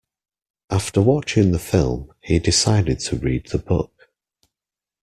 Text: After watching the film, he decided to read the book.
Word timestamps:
After 0.71 0.99
watching 0.99 1.51
the 1.51 1.59
film, 1.59 2.11
he 2.23 2.39
decided 2.39 3.01
to 3.01 3.19
read 3.19 3.49
the 3.51 3.59
book. 3.59 4.09